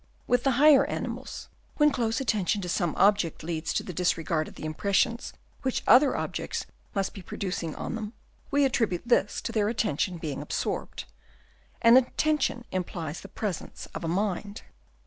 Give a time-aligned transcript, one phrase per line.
[0.25, 1.47] With the higher animals,
[1.77, 5.31] when close attention to some object leads to the disregard of the impressions
[5.61, 8.13] which other objects must be producing on them,
[8.49, 11.05] we attribute this to their attention being then absorbed;
[11.83, 14.63] and attention implies the presence of a mind.